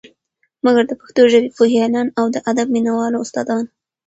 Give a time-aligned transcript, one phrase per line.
[0.65, 3.69] مګر د پښتو ژبې پوهیالان او د ادب مینه والو استا دانو